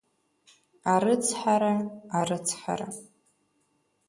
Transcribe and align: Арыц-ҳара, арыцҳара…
Арыц-ҳара, 0.93 1.73
арыцҳара… 2.17 2.89